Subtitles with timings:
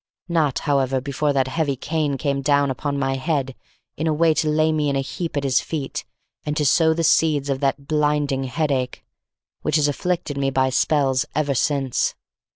[0.27, 3.53] Not, however, before that heavy cane came down upon my head
[3.95, 6.05] in a way to lay me in a heap at his feet
[6.43, 9.05] and to sow the seeds of that blinding head ache,
[9.61, 12.15] which has afflicted me by spells ever since.